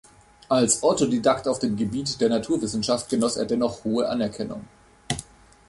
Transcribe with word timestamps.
Als 0.49 0.81
Autodidakt 0.81 1.47
auf 1.47 1.59
dem 1.59 1.77
Gebiet 1.77 2.19
der 2.19 2.29
Naturwissenschaft 2.29 3.07
genoss 3.07 3.37
er 3.37 3.45
dennoch 3.45 3.83
hohe 3.83 4.09
Anerkennung. 4.09 4.65